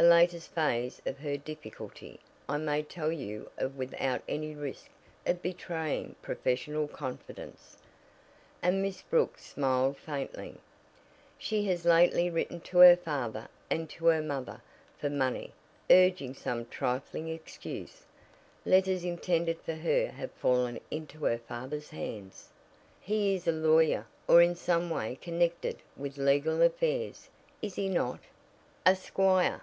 [0.00, 4.88] The latest phase of her difficulty I may tell you of without any risk
[5.26, 7.78] of betraying professional confidence,"
[8.62, 10.54] and Miss Brooks smiled faintly.
[11.36, 14.62] "She has lately written to her father and to her mother
[15.00, 15.52] for money
[15.90, 18.04] urging some trifling excuse.
[18.64, 22.50] Letters intended for her have fallen into her father's hands.
[23.00, 27.30] He is a lawyer, or in some way connected with legal affairs,
[27.60, 28.20] is he not?"
[28.86, 29.62] "A squire."